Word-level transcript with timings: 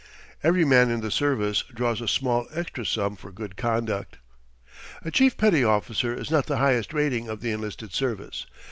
Every 0.43 0.65
man 0.65 0.89
in 0.89 1.01
the 1.01 1.11
service 1.11 1.61
draws 1.61 2.01
a 2.01 2.07
small 2.07 2.47
extra 2.51 2.87
sum 2.87 3.15
for 3.15 3.29
good 3.31 3.55
conduct. 3.55 4.17
A 5.05 5.11
chief 5.11 5.37
petty 5.37 5.63
officer 5.63 6.11
is 6.11 6.31
not 6.31 6.47
the 6.47 6.57
highest 6.57 6.91
rating 6.91 7.29
of 7.29 7.41
the 7.41 7.51
enlisted 7.51 7.93
service. 7.93 8.47